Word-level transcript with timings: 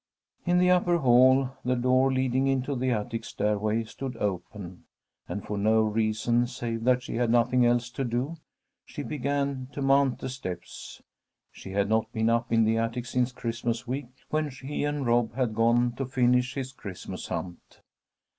In 0.47 0.57
the 0.57 0.71
upper 0.71 0.97
hall 0.97 1.51
the 1.63 1.75
door 1.75 2.11
leading 2.11 2.47
into 2.47 2.75
the 2.75 2.89
attic 2.89 3.23
stairway 3.23 3.83
stood 3.83 4.17
open, 4.17 4.85
and 5.29 5.45
for 5.45 5.59
no 5.59 5.83
reason 5.83 6.47
save 6.47 6.85
that 6.85 7.03
she 7.03 7.17
had 7.17 7.29
nothing 7.29 7.67
else 7.67 7.91
to 7.91 8.03
do, 8.03 8.37
she 8.83 9.03
began 9.03 9.67
to 9.73 9.81
mount 9.83 10.17
the 10.17 10.29
steps. 10.29 11.03
She 11.51 11.73
had 11.73 11.87
not 11.87 12.11
been 12.11 12.31
up 12.31 12.51
in 12.51 12.63
the 12.65 12.79
attic 12.79 13.05
since 13.05 13.31
Christmas 13.31 13.85
week, 13.87 14.09
when 14.31 14.49
she 14.49 14.83
and 14.85 15.05
Rob 15.05 15.35
had 15.35 15.53
gone 15.53 15.91
to 15.97 16.07
finish 16.07 16.55
his 16.55 16.71
Christmas 16.73 17.27
hunt. 17.27 17.81